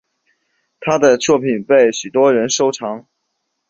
[0.79, 3.05] 她的作品被许多人收藏。